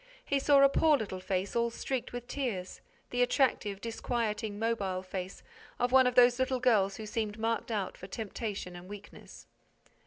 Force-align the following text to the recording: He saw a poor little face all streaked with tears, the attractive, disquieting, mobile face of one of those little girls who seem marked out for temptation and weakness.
He 0.25 0.39
saw 0.39 0.63
a 0.63 0.67
poor 0.67 0.97
little 0.97 1.19
face 1.19 1.55
all 1.55 1.69
streaked 1.69 2.11
with 2.11 2.27
tears, 2.27 2.81
the 3.11 3.21
attractive, 3.21 3.79
disquieting, 3.79 4.57
mobile 4.57 5.03
face 5.03 5.43
of 5.77 5.91
one 5.91 6.07
of 6.07 6.15
those 6.15 6.39
little 6.39 6.59
girls 6.59 6.95
who 6.97 7.05
seem 7.05 7.31
marked 7.37 7.69
out 7.69 7.95
for 7.99 8.07
temptation 8.07 8.75
and 8.75 8.89
weakness. 8.89 9.45